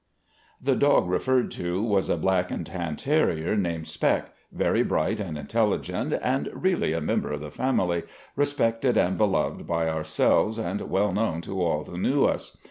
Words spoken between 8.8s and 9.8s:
and beloved